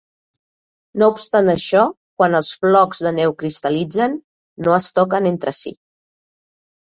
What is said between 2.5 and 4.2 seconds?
flocs de neu cristal·litzen,